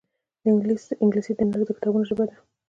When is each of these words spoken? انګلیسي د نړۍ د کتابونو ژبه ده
انګلیسي 1.03 1.33
د 1.35 1.41
نړۍ 1.51 1.63
د 1.67 1.71
کتابونو 1.77 2.05
ژبه 2.09 2.23
ده 2.29 2.35